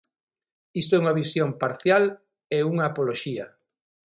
[0.81, 2.03] Isto é unha visión parcial
[2.57, 3.45] e unha apoloxía.